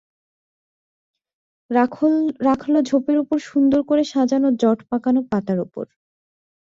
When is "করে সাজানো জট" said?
3.89-4.79